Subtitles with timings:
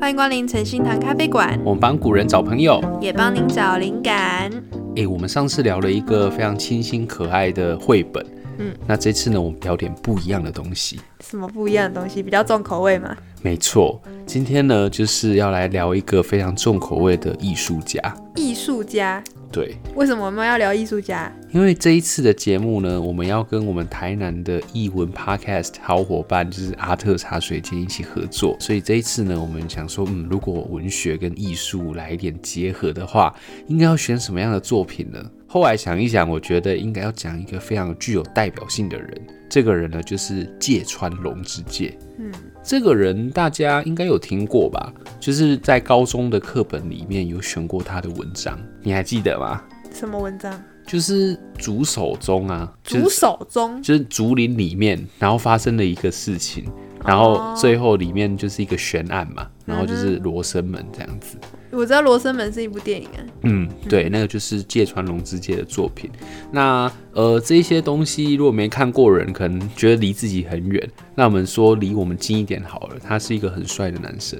[0.00, 1.60] 欢迎光临诚心堂咖啡馆。
[1.62, 4.50] 我们帮古人找朋友，也帮您找灵感。
[4.96, 8.24] 诶，我们上次聊了一个非常清新可爱的绘本，
[8.56, 10.98] 嗯，那这次呢，我们聊点不一样的东西。
[11.20, 12.22] 什么不一样的东西？
[12.22, 13.14] 比较重口味吗？
[13.42, 18.00] 没错，今天呢，就是要来聊一个非常重口味的艺术家。
[18.36, 19.22] 艺术家。
[19.52, 21.32] 对，为什么我们要聊艺术家？
[21.50, 28.56] 因为这一次的节目呢，我们要跟我们台南的艺文 Podcast 好伙伴，就是阿特茶水间一起合作。
[28.60, 33.34] 所以这一次呢，我们想说，嗯，如果文学跟艺术来一点结合的话，
[33.66, 35.20] 应该要选什么样的作品呢？
[35.52, 39.26] 后来想一想，我觉得应该要讲一个非常具有代表性的人。
[39.48, 41.98] 这个人呢，就是芥川龙之介。
[42.18, 42.32] 嗯，
[42.62, 44.92] 这个人大家应该有听过吧？
[45.18, 49.60] 就是在高中的课本里面有选过他的文章，你还记得吗？
[49.92, 50.62] 什么文章？
[50.86, 56.64] 就是竹手中啊，竹手中就是竹林里面，然后发生了一个事情，
[57.04, 61.36] 然后最后里面就是一个悬案嘛，然后就是罗生门这样子。
[61.70, 63.20] 我知道《罗生门》是一部电影啊。
[63.42, 66.10] 嗯，对，那个就是芥川龙之介的作品。
[66.50, 70.90] 那呃，这些东西如果没看过人，可能觉得离自己很远。
[71.14, 72.96] 那我们说离我们近一点好了。
[73.02, 74.38] 他是一个很帅的男生。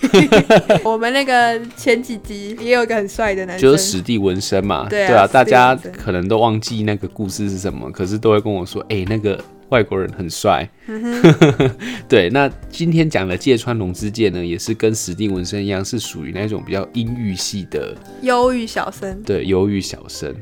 [0.84, 4.86] 我们那个前几集也有一个很帅的男生， 就是史蒂文森嘛。
[4.88, 9.38] 对啊，大家可能都忘记那个故事是什么，可是都会跟我说，哎、欸，那个。
[9.70, 10.68] 外国人很帅，
[12.08, 12.30] 对。
[12.30, 19.22] 那今天讲的芥川龙之介呢，也是跟史蒂文森一样，是属于那种比较阴郁系的忧郁小生。
[19.22, 20.34] 对，忧郁小生。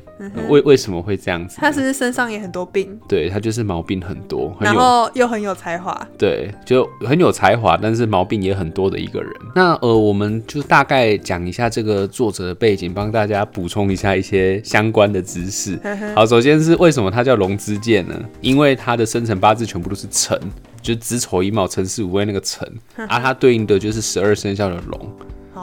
[0.48, 1.56] 为为什么会这样子？
[1.58, 2.98] 他是不是身上也很多病？
[3.06, 6.08] 对，他就是毛病很多，很然后又很有才华。
[6.16, 9.30] 对，就很有才华，但是毛病也很多的一个人。
[9.54, 15.78] 那呃，我们就大概讲一下这个作者的背景，帮大家补充一下一些相关的知识。
[16.14, 18.18] 好，首先是为什么他叫龙之介呢？
[18.40, 20.38] 因为他的生辰八字全部都是辰，
[20.80, 22.66] 就是子丑寅卯辰巳午未那个辰，
[23.06, 25.12] 啊，他对应的就是十二生肖的龙。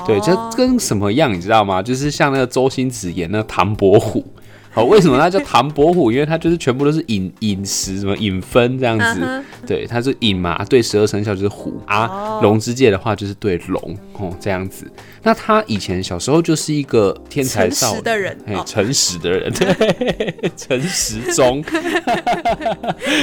[0.08, 1.80] 对，这跟什么样，你知道吗？
[1.82, 4.26] 就是像那个周星驰演那个唐伯虎。
[4.74, 6.12] 好，为什么它叫唐伯虎？
[6.12, 9.22] 因为它就是全部都是寅寅时，什么寅分这样子。
[9.22, 9.44] Uh huh.
[9.68, 12.40] 对，它是寅嘛，对十二生肖就是虎啊。
[12.42, 14.92] 龙之介的话就是对龙哦，这样子。
[15.22, 21.64] 那他以前小时候就是一个天才少年的人，哎，诚实的人， 对，诚实中。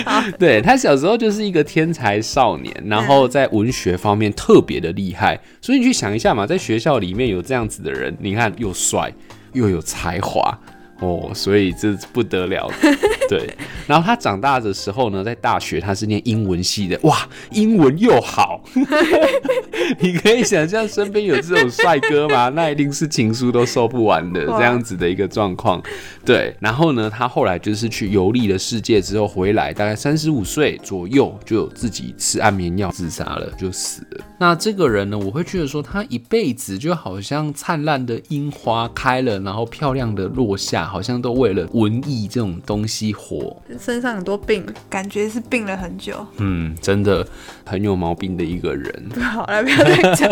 [0.05, 5.41] 好 对，他小时候就是一个天才少年，然后在文学方面特别的厉害。
[5.61, 9.13] 所以你去想一下嘛，在学校里面有这样子的人，你看又帅
[9.53, 10.57] 又有才华。
[11.01, 12.71] 哦，所以这不得了，
[13.29, 13.49] 对。
[13.87, 18.63] 然后他长大的时候呢，在大学他是念英文系的，哇，英文又好。
[19.99, 22.51] 你可以想象身边有这种帅哥吗？
[22.51, 25.83] 那一定是情书都收不完的这样子的一个状况。
[26.25, 26.55] 对。
[26.61, 34.25] 然后呢，他后来就是去游历了世界之后回来，大概三十五岁左右就有自己吃安眠药自杀了，就死了。
[34.39, 40.90] 那这个人呢，我会觉得说他一辈子就好像灿烂的樱花开了，然后漂亮的落下。
[40.91, 46.27] 好像都为了文艺这种东西活，身上很多病，感觉是病了很久。
[46.39, 47.25] 嗯，真的
[47.65, 48.93] 很有毛病的一个人。
[49.23, 50.29] 好了，不要再讲。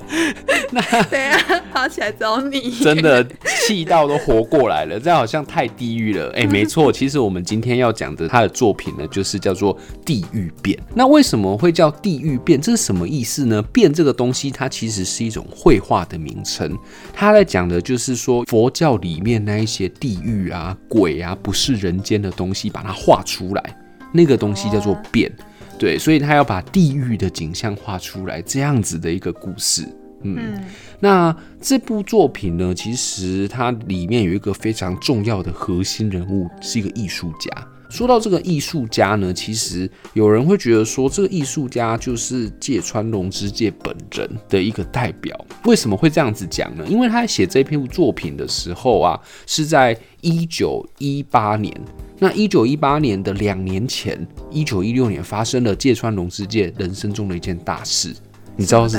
[0.72, 3.22] 那 等一下跑起来找你，真的
[3.66, 6.28] 气到都活过来了，这好像太地狱了。
[6.30, 10.78] 哎、欸，没错，其实我们今天要讲的他的作品呢，就是叫做《地狱变》。
[10.94, 12.58] 那为什么会叫地狱变？
[12.58, 13.60] 这是什么意思呢？
[13.70, 16.74] 变这个东西，它其实是一种绘画的名称。
[17.12, 19.89] 它在讲的就是说佛教里面那一些。
[19.90, 23.76] 地狱啊，鬼啊，不是人间的东西，把它画出来，
[24.12, 25.30] 那个东西叫做变，
[25.78, 29.82] 对，所以他要把地狱的景象画出来，这样子的一个故事。
[30.22, 30.64] 嗯，嗯，
[31.00, 37.66] 那这部作品呢，其实它里面有一个非常重要的核心人物，是一个艺术家。
[37.90, 45.38] 说到这个艺术家呢，其实有人会觉得说，这个艺术家就是芥川龙之介本人的一个代表。
[45.64, 46.84] 为什么会这样子讲呢？
[46.88, 51.74] 因为他在写这篇作品的时候啊，是在一九一八年。
[52.20, 58.14] 那一九一八年的两年前，一九一六年发生了芥川龙之介人生中的一件大事。
[58.56, 58.98] 你知道是？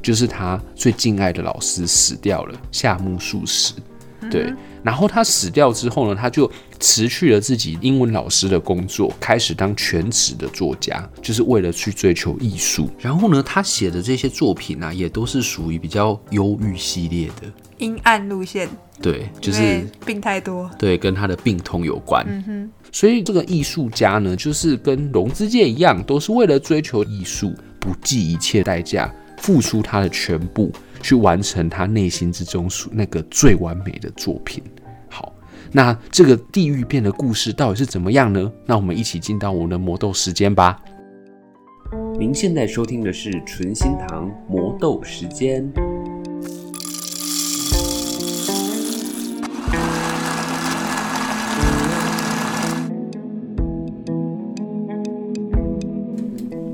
[0.00, 3.74] 就是他最敬爱的老师死掉了，夏目漱石。
[4.30, 4.52] 对。
[4.82, 6.50] 然后他死掉之后呢，他就
[6.80, 12.90] 辞去了自己英文老师的工作，开始当全职的作家，就是为了去追求艺术。
[12.98, 17.42] 然后呢，他写的这些作品啊，也都是属于比较忧郁系列的，
[17.78, 18.68] 阴暗路线。
[19.00, 20.70] 对，就是病太多。
[20.78, 22.24] 对，跟他的病痛有关。
[22.28, 22.70] 嗯哼。
[22.92, 30.70] 所以这个艺术家呢，就是跟龙之界一样，都是为了追求艺术，不计一切代价，付出他的全部。
[31.02, 34.62] 去完成他内心之中属那个最完美的作品。
[35.10, 35.34] 好，
[35.70, 38.50] 那这个地狱变的故事到底是怎么样呢？
[38.64, 40.80] 那我们一起进到我们的魔豆时间吧。
[42.18, 45.70] 您现在收听的是纯心堂魔豆时间。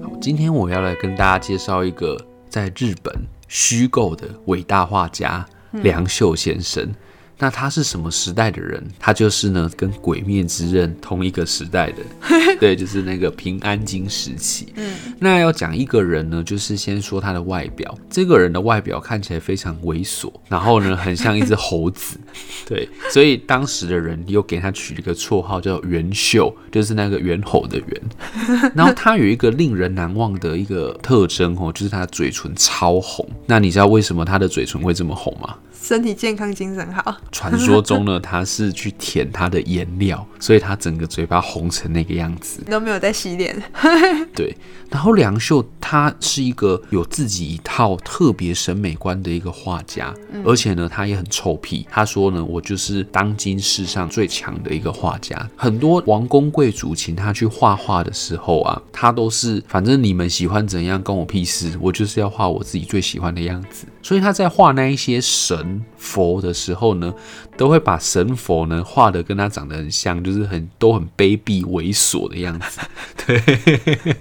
[0.03, 2.17] 好，今天我要来跟大家介绍一个
[2.49, 3.15] 在日本
[3.47, 6.93] 虚构的伟大画家梁秀先生。
[7.39, 8.83] 那他是什么时代的人？
[8.99, 12.03] 他就是呢，跟《鬼灭之刃》同一个时代的，
[12.59, 14.73] 对，就是那个平安京时期。
[14.77, 17.97] 嗯，那要讲一个人呢，就是先说他的外表。
[18.11, 22.19] 这个人的外表看起来非常猥琐，然后呢，很像一只猴子。
[22.67, 28.73] 对，所以当时的人又给他取了一个绰号叫“猿秀”，就是那个猿猴的猿。
[28.75, 33.25] 然后他有一个令人难忘的一个特征哦，就是他的嘴唇超红。
[33.47, 35.55] 那你知道为什么他的嘴唇会这么红吗？
[35.81, 37.17] 身体健康，精神好。
[37.33, 42.63] 传说中呢，他是去舔他的颜料，所以他整个嘴巴红成那个样子。
[42.69, 43.57] 都没有在洗脸。
[44.35, 44.55] 对，
[44.91, 51.87] 然后梁秀他是一个有自己一套特别审美观的一个画家，嗯、而且呢，他也很臭屁。
[51.91, 55.49] 他说呢，我就是当今世上最强的一个画家。
[55.57, 63.87] 很多王公贵族请他去画画的时候啊，他都是反正你们喜欢怎样，关我屁事，我就是要画我自己最喜欢的样子。
[64.03, 65.85] 所以他在画那一些神。
[66.01, 67.13] 佛的时候呢，
[67.57, 72.81] 都会把神佛呢画的跟他长得很像，就是很都很卑鄙猥琐的样子。
[73.27, 74.17] 对，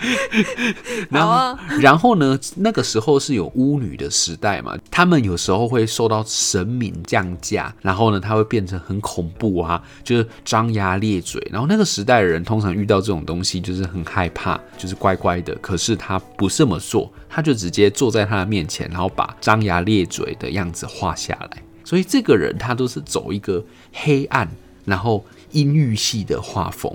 [1.10, 11.40] 然后、啊、然后呢，那个时候是有巫女的时代嘛，他们有时候会受到神明降驾，然后呢，他会变成很恐怖啊，就是张牙咧嘴。
[11.50, 15.54] 然后那个时代的人通常遇到这种东西，就是很害怕，就是乖乖的。
[15.56, 17.12] 可是他不这么做。
[17.32, 21.62] 他就直接坐在他的面前，然后把张牙咧嘴的样子画下来。
[21.84, 24.48] 所以这个人他都是走一个黑暗，
[24.84, 26.92] 然后阴郁系的画风。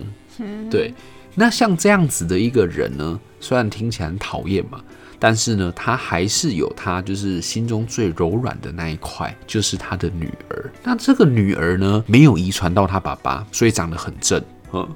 [0.69, 0.93] 对，
[1.35, 4.81] 那像这样子的一个人呢，虽然听起来很讨厌嘛，
[5.19, 10.71] 但是呢，他还是有他就是心中最柔软的那一块，就是他的女儿。
[10.83, 14.41] 那这个女儿呢，没有遗传到他爸爸，所以长得很正。
[14.73, 14.87] 嗯，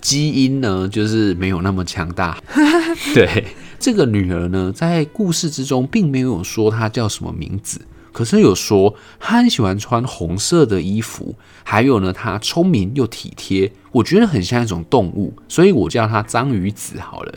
[0.00, 2.38] 基因呢，就是没有那么强大。
[3.14, 3.44] 对。
[3.78, 7.78] 这个女儿呢，在故事之中并没有说她叫什么名字，
[8.16, 13.70] 可是有说他很喜欢穿红色的衣服，还有呢，他聪明又体贴。
[13.92, 17.34] 我觉得很像一种动物，所以我叫他章鱼子好了。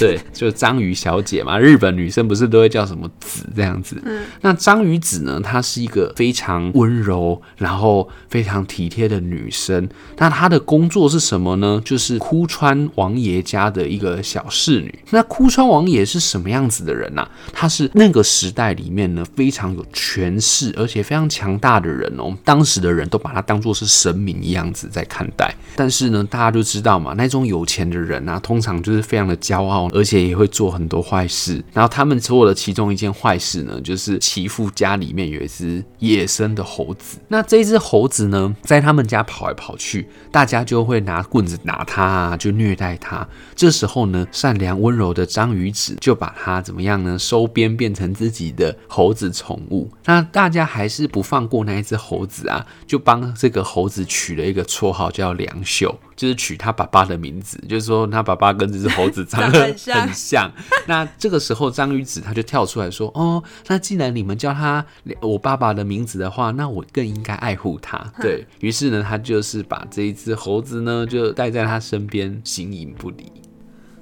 [0.00, 1.56] 对，就是章鱼小姐嘛。
[1.56, 4.02] 日本女生不是都会叫什么子这样子？
[4.04, 4.24] 嗯。
[4.40, 5.40] 那章鱼子呢？
[5.40, 9.88] 她是一个非常温柔，然后非常体贴的女生。
[10.16, 11.80] 那她的工作是什么呢？
[11.84, 14.98] 就是哭川王爷家的一个小侍女。
[15.10, 17.22] 那哭川王爷是什么样子的人呢？
[17.22, 17.30] 啊？
[17.52, 22.36] 他是那个时代里面呢非常有权势，而且非常强大的人哦。
[22.42, 26.00] 当时的人都把他当做是神明一样子在看待，但是。
[26.00, 31.62] 是呢，大家都知道嘛，那种有钱的人啊，通常就是非常的骄傲，而且也会做很多坏事。
[31.72, 37.18] 然后他们做的其中一件坏事呢，就是其父家里面有一只野生的猴子。
[37.28, 43.26] 那这只猴子呢，在他们家跑来跑去，大家就会拿棍子打它啊，就虐待它。
[43.54, 47.18] 这时候呢，善良温柔的章鱼子就把它怎么样呢？
[47.18, 49.90] 收编变成自己的猴子宠物。
[50.04, 55.98] 那大家还是不放过那一只猴子啊，就帮这个猴子取了一个绰号叫梁秀。
[56.20, 60.52] 就是取他爸爸的名字，就是说他爸爸跟这只猴子 长得很像。
[60.86, 64.84] 那这个时候，章鱼子他就跳出来说：“哦，那既然你们叫他
[65.22, 67.96] 我爸爸的名字的话，那我更应该爱护他。
[68.20, 73.32] 对”对于是呢，他就是把这一只猴子呢就带在他身边，形影不离。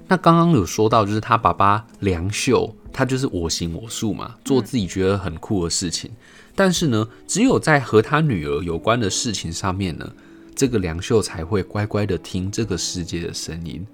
[0.09, 6.11] 那刚刚有说到，就是他爸爸梁秀，他就是我行我素嘛，做自己觉得很酷的事情。
[6.57, 10.11] 但是呢，只有在和他女儿有关的事情上面呢。
[10.59, 13.87] 这个梁秀才会乖乖的听这个世界的声音。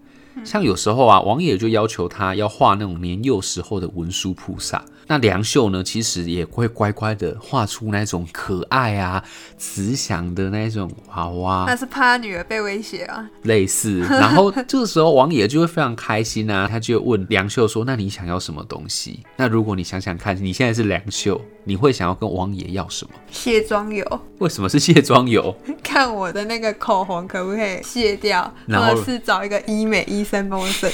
[0.43, 4.83] 像有时候啊，王爷就要求他要画那种年幼时候的文殊菩萨。
[5.07, 9.23] 那梁秀呢，其实也会乖乖的画出那种可爱啊、
[9.59, 11.65] 慈祥的那种娃娃。
[11.67, 14.01] 那是怕他女儿被威胁啊，类似。
[14.01, 23.13] 然后这个时候，王爷就会非常开心啊，他就问梁秀说：“那你想要什么东西？”那如果你想想看，你现在是梁秀，你会想要跟王爷要什么？
[23.31, 24.21] 卸妆油。
[24.39, 25.55] 为什么是卸妆油？
[25.83, 30.91] 看我的那个口红可不可以卸掉，然后或者是找一个医美医生帮我整，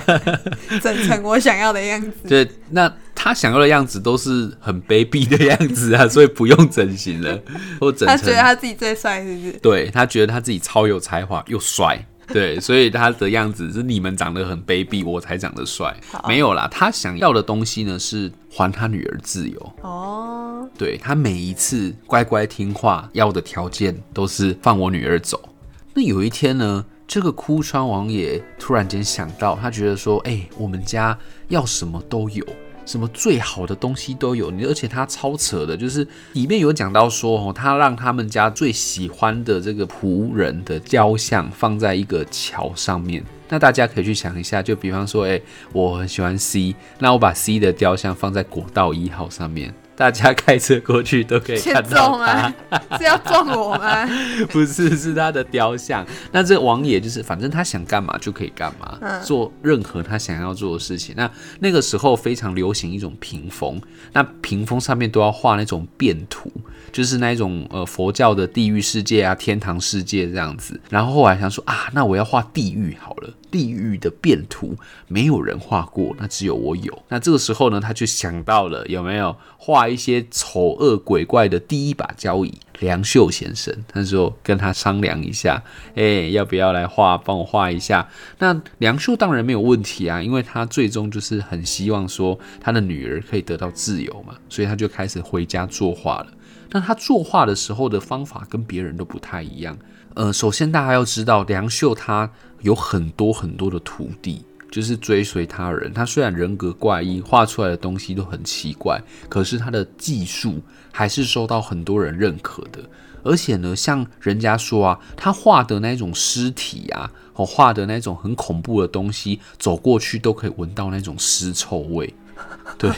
[0.80, 2.28] 整成我想要的样子。
[2.28, 2.92] 对，那。
[3.26, 7.36] 他想要的样子都是很卑鄙的样子啊， 所以不用整形了，
[7.80, 8.16] 或整成。
[8.16, 9.52] 他觉得他自己最帅，是不是？
[9.54, 15.92] 对，他觉得他自己超有才华又帅，对， 所以他的样子是你们长得很卑鄙，我才长得帅。
[16.28, 19.72] 没有啦，他想要的东西呢是还他女儿自由。
[19.82, 25.48] 哦，对，他每一次乖乖听话要的条件都是放我女儿走。
[25.94, 31.18] 那有一天呢，这个哭川王爷突然间想到，他觉得说，哎、欸，我们家
[31.48, 32.46] 要什么都有。
[32.86, 43.22] 什么最好的东西都有，你而且他超扯的，就是里面有讲到说哦，他让他们家最喜欢的这个仆人的雕像放在一个桥上面。
[43.48, 45.40] 那大家可以去想一下，就比方说，哎，
[45.72, 49.74] 我很喜欢 C，那我把 C 的雕像放在国道一号上面。
[49.96, 52.52] 大家开车过去都可以看到他，
[52.98, 54.06] 是要撞我吗？
[54.52, 56.06] 不是，是他的雕像。
[56.30, 61.14] 那这王爷就是，反正他想干嘛就可以干嘛，嗯，做任何他想要做的事情。
[61.16, 63.80] 那那个时候非常流行一种屏风，
[64.12, 66.52] 那屏风上面都要画那种变图，
[66.92, 70.78] 就是那一种呃佛教的地狱世界啊、天堂世界这样子。
[70.90, 73.30] 然后后来想说啊，那我要画地狱好了。
[73.50, 74.76] 地狱的变图
[75.08, 77.02] 没有人画过，那只有我有。
[77.08, 83.74] 那这个时候呢，他就想到了有没有画一些丑恶鬼怪的第一把交椅梁秀先生。
[83.88, 85.62] 他说跟他商量一下，
[85.94, 88.08] 哎、要不要来画，帮我画一下？
[88.38, 96.26] 那梁秀当然没有问题啊，因为他最终就是很希望说他的女儿可以得到自由嘛，所以他就开始回家作画了。
[96.70, 99.76] 那他作画的时候的方法跟别人都不太一样。
[100.14, 102.30] 呃，首先大家要知道，梁秀他
[102.62, 105.92] 有很多很多的徒弟，就是追随他人。
[105.92, 112.80] 他虽然人格怪异，画出来的东西都很奇怪，可是他的技术还是受到很多人认可的。
[113.22, 122.14] 而且呢，像人家说啊，他画的那种尸体啊，哦，画的那种很恐怖的东西，走过去都可以闻到那种尸臭味。
[122.78, 122.90] 对，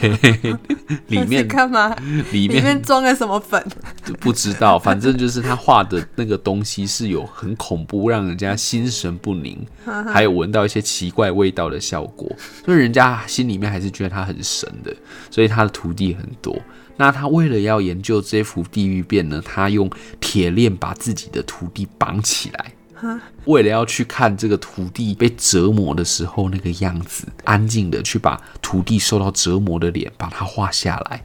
[1.06, 1.94] 里面干嘛？
[2.32, 3.64] 里面里面装了什么粉？
[4.18, 9.64] 不知道，反正就是他画的那个东西是有很恐怖，让人家心神不宁，
[10.12, 12.28] 还有闻到一些奇怪味道的效果，
[12.64, 14.94] 所以人家心里面还是觉得他很神的。
[15.30, 16.58] 所以他的徒弟很多。
[16.96, 22.72] 那他为了要研究这幅地狱变呢，他用铁链把自己的徒弟绑起来。
[23.44, 31.24] 为了要去看这个徒弟被折磨的时候那个样子，安静的去把徒弟受到折磨的脸把它画下来。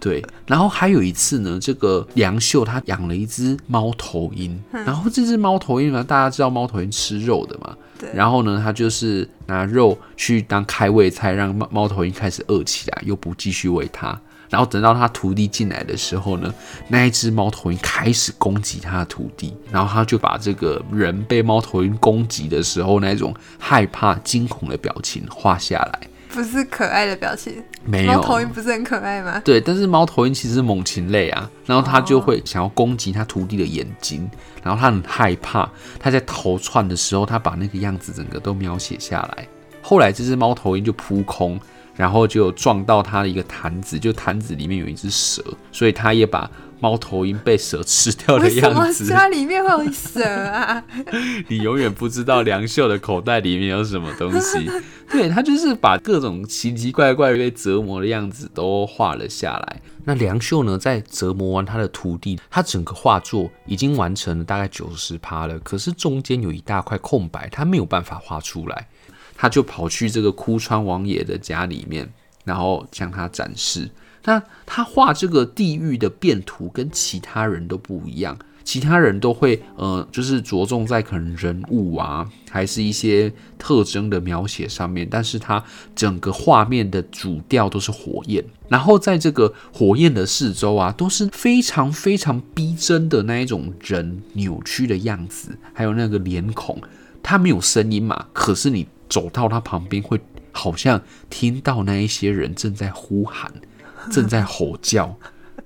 [0.00, 7.74] 对，然后还有一次呢，这个梁秀他养了一只猫头鹰，然后这只猫头鹰呢，大家知道猫头鹰吃肉的嘛？
[7.98, 8.10] 对。
[8.12, 14.20] 然后呢，他就是拿肉去当开胃菜，让猫猫头鹰开始饿起来，又不继续喂它。
[14.54, 16.54] 然后等到他徒弟进来的时候呢，
[16.86, 26.00] 那一只猫头鹰开始攻击他的徒弟，然后他就把这个人被猫头鹰攻击的时候那种害怕、惊恐的表情画下来。
[26.28, 28.12] 不是可爱的表情，没有。
[28.12, 29.42] 猫头鹰不是很可爱吗？
[29.44, 34.30] 对，但是猫头鹰其实是猛禽类啊，然后他就会想要攻击他徒弟的眼睛，
[34.62, 35.68] 然后他很害怕，
[35.98, 39.48] 他在逃窜的时候，他把那个样子整个都描写下来。
[39.82, 41.60] 后来这只猫头鹰就扑空。
[41.96, 49.06] 然后就撞到他的一个坛子，就坛子里面有一只蛇，所以他也把猫头鹰被蛇吃掉的样子。
[49.06, 50.82] 家里面会有蛇啊？
[51.48, 54.68] 你永远不知道梁秀的口袋里面有什么东西。
[55.10, 59.80] 对，他就是把各种奇奇怪怪被折磨的样子都画了下来。
[60.06, 68.88] 那梁秀呢，在折磨完他的徒弟，他整个画作已经完成了大概九十趴了，可是中间有一大块空白，他没有办法画出来。
[69.34, 72.08] 他就跑去这个枯川王爷的家里面，
[72.44, 73.90] 然后向他展示。
[74.24, 85.06] 那他画这个地狱的变图跟其他人都不一样，其他人都会呃，就是着重在可能人物啊，还是一些特征的描写上面。
[85.10, 85.62] 但是他
[85.94, 96.80] 整个画面的主调都是火焰，然后在这个火焰的四周啊，都是非常非常逼真的那一种人扭曲的样子，还有那个脸孔。
[97.22, 98.86] 他没有声音嘛，可是你。
[99.08, 100.20] 走到他旁边，会
[100.52, 103.52] 好像听到那一些人正在呼喊，
[104.10, 105.16] 正在吼叫，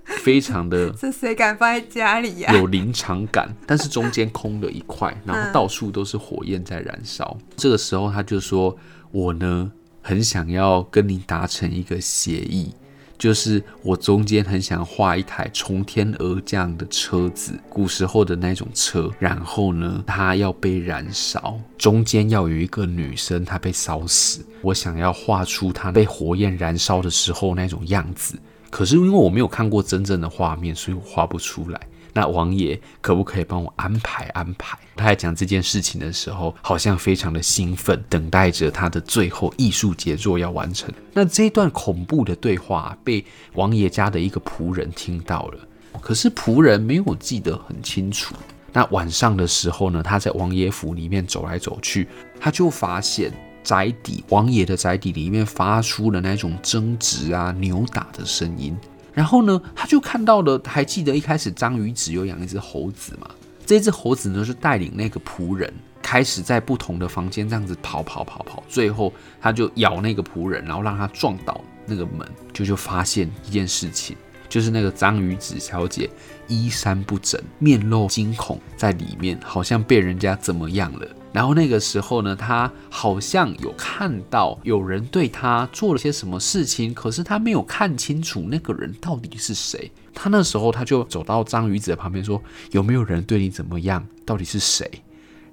[0.05, 0.91] 非常的。
[0.91, 2.53] 这谁敢放在家里呀？
[2.55, 7.37] 有临场感，但是中间空了一块，然后到处都是火焰在燃烧。
[7.57, 8.77] 这个时候，他就说
[9.13, 9.71] ：“我呢，
[10.03, 12.73] 很想要跟你达成一个协议。”
[13.19, 19.11] 就是我中间很想画一台从天而降的车子，古时候的那种车。
[19.19, 24.47] 然后呢，它要被燃烧，中间要有一个女生，她被烧死。
[24.63, 28.39] 我想要画出她被火焰燃烧的时候那种样子。
[28.71, 31.81] 可是因为我没有看过真正的画面，所以我画不出来。
[32.19, 34.77] 那王爷可不可以帮我安排安排？
[34.97, 40.93] 他在讲这件事情的时候，好像非常的兴奋，等待着他的最后艺术杰作要完成。
[41.13, 45.61] 那这一段恐怖的对话被王爷家的一个仆人听到了，
[46.01, 48.35] 可是仆人没有记得很清楚。
[48.73, 52.09] 那晚上的时候呢，他在王爷府里面走来走去，
[52.41, 53.33] 他就发现
[53.63, 58.77] 宅邸王爷的宅邸里面发出了那种争执啊、扭打的声音。
[59.19, 63.29] 然后呢，他就看到了，还记得一开始章鱼只有养一只猴子嘛？
[63.67, 74.17] 这只猴子呢，是带领那个仆人开始在不同的房间这样子跑跑跑跑，最后他就咬那个仆人，然后让他撞倒那个门，就就发现一件事情，
[74.49, 76.09] 就是那个章鱼子小姐
[76.47, 81.09] 衣衫不整，面露惊恐，在里面好像被人家怎么样了。
[81.33, 89.91] 然后那个时候呢，他好像有看到有人对他做了些什么事情，可是他没有看清楚那个人到底是谁。
[90.15, 92.43] 他那时候他就走到张宇子的旁边说
[92.73, 94.05] ：“有没有人对你怎么样？
[94.25, 94.91] 到底是谁？”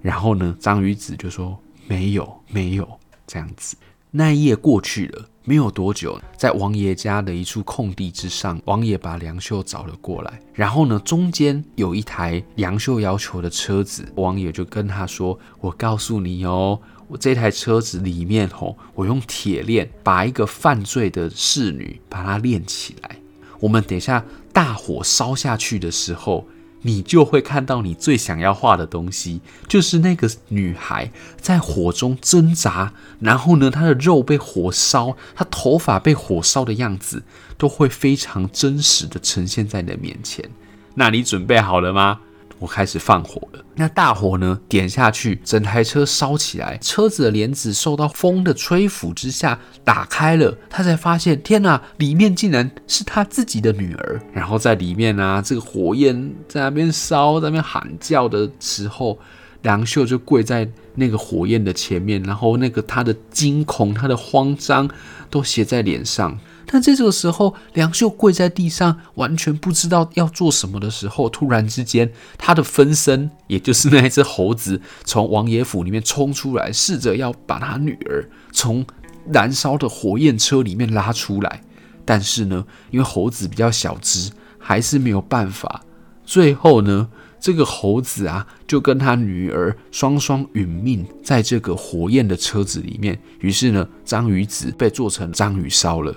[0.02, 3.76] 然后呢，张宇子就说：“没有，没有。”这样子。
[4.12, 5.30] 那一夜过去了。
[5.48, 10.40] 没有多久，在王爷家的一处空地之上，王爷把梁秀找了过来。
[10.54, 23.16] 然后呢，中间有一台梁秀要求的车子，王爷就跟他说：“我告诉你哦，我这台车子里面哦，我用铁链把一个犯罪的侍女把她链起来。
[23.60, 26.48] 我们等一下大火烧下去的时候。”
[26.86, 31.12] 你就会看到你最想要画的东西，就是那个女孩
[31.42, 37.24] 在火中挣扎，然后呢，她的肉被火烧，她头发被火烧的样子，
[37.58, 40.48] 都会非常真实的呈现在你的面前。
[40.94, 42.20] 那你准备好了吗？
[42.58, 54.22] 我开始放火了，那大火呢，点下去，整台车烧起来，车子的帘子受到风的吹拂之下打开了，他才发现，天哪，里面竟然是他自己的女儿。
[54.34, 59.20] 然后在里面啊，这个火焰在那边烧，在那边喊叫的时候，
[59.64, 64.90] 梁秀就跪在那个火焰的前面，然后那个他的惊恐、他的慌张
[65.30, 66.40] 都写在脸上。
[66.68, 78.86] 但这个时候，梁秀跪在地上，完全不知道要做什么的时候，突然之间，他的分身，也就是那一只猴子，从王爷府里面冲出来，试着要把他女儿从
[79.32, 81.62] 燃烧的火焰车里面拉出来。
[82.04, 85.84] 但是呢，因为猴子比较小只，还是没有办法。
[86.24, 87.08] 最后呢，
[87.40, 93.20] 这个猴子啊，就跟他女儿双双殒命在这个火焰的车子里面。
[93.40, 96.16] 于是呢，章鱼子被做成章鱼烧了。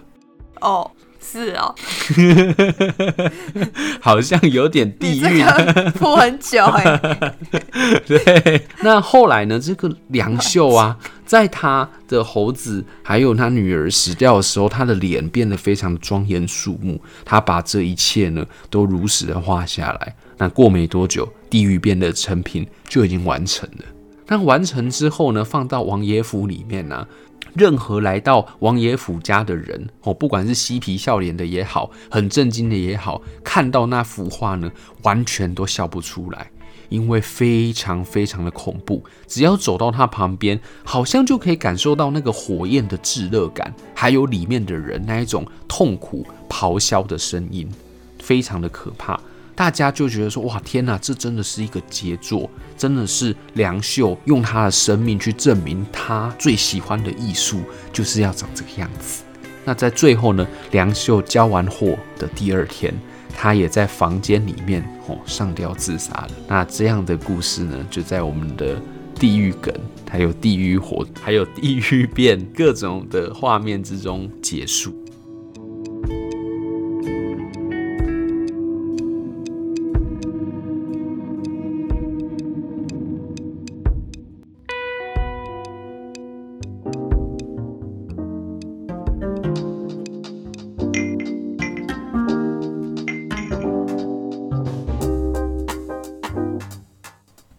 [0.60, 1.74] 哦，是哦，
[4.00, 5.42] 好像有点地狱，
[5.98, 7.34] 铺很久哎。
[8.06, 9.58] 对，那后来呢？
[9.58, 17.00] 这个梁秀啊， 在他的猴子还有他女儿死掉的时候，他的脸变得非常的庄严肃穆。
[17.24, 20.14] 他把这一切呢，都如实的画下来。
[20.38, 23.84] 那过没多久，地狱变的成品就已经完成了。
[24.28, 27.08] 那完成之后呢，放到王爷府里面呢、啊。
[27.54, 34.70] 任何来到王爷府家的人，哦，不管是嬉皮笑脸的也好，很震惊的也好，看到那幅画呢，
[35.02, 36.50] 完全都笑不出来，
[36.88, 39.04] 因为非常非常的恐怖。
[39.26, 47.68] 只要走到他旁边，好像就可以感受到那个火焰的炙热感，还有里面的人那一种痛苦咆哮的声音，
[48.18, 49.18] 非常的可怕。
[49.58, 59.24] 大家就觉得说，哇，天哪，这真的是一个杰作，真的是梁秀用他的生命去证明他最喜欢的艺术就是要长这个样子。
[59.64, 62.94] 那在最后呢，梁秀交完货的第二天，
[63.36, 66.30] 他也在房间里面哦上吊自杀了。
[66.46, 68.80] 那这样的故事呢，就在我们的
[69.16, 69.74] 地狱梗，
[70.08, 74.94] 还有地狱火，还有地狱变各种的画面之中结束。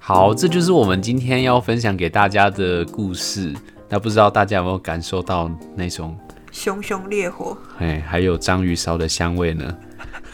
[0.09, 3.53] 好，这就是我们今天要分享给大家的故事。
[3.87, 6.17] 那不知道大家有没有感受到那种
[6.51, 7.55] 熊熊烈火？
[7.77, 9.71] 哎，还有章鱼烧的香味呢？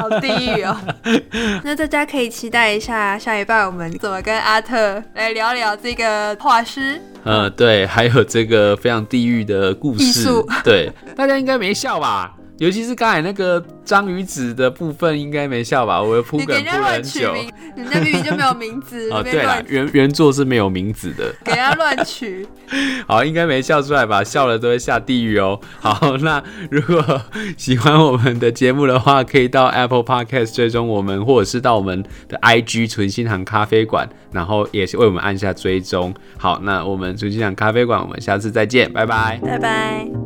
[0.00, 0.26] 好地
[0.58, 0.76] 狱哦！
[1.62, 7.00] 那大家可以期待一下下一拜我们怎么跟阿特来聊聊这个画师。
[7.22, 10.28] 嗯，对，还有这个非常地狱的故事。
[10.64, 12.34] 对，大家应该没笑吧？
[12.58, 16.00] 尤其是刚才那个章鱼子的部分，应该没笑吧？
[16.00, 17.34] 我铺梗铺了很久，
[17.76, 19.22] 人家明明就没有名字哦。
[19.22, 22.46] 对了，原原作是没有名字的， 给人家乱取。
[23.08, 24.22] 好，应该没笑出来吧？
[24.22, 25.60] 笑了都会下地狱哦。
[25.80, 27.20] 好，那如果
[27.56, 36.14] 喜欢我们的节目的话，可以到 Apple Podcast 追踪我们，或者是到我们的 IG 存心堂咖啡馆，然后也是为我们按下追踪。
[36.38, 40.23] 好，那我们存心堂咖啡馆，我们下次再见，拜拜，拜拜。